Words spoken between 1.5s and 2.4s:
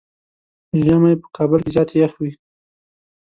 کې زيات يخ وي.